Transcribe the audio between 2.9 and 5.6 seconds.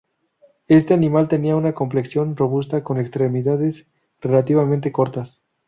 extremidades relativamente cortas.